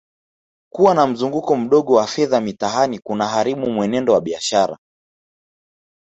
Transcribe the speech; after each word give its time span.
Kuwa 0.73 0.93
na 0.95 1.07
mzunguko 1.07 1.55
mdogo 1.57 1.93
wa 1.93 2.07
fedha 2.07 2.41
mitaani 2.41 2.99
kunaharibu 2.99 3.69
mwenendo 3.69 4.13
wa 4.13 4.21
biashara 4.21 4.77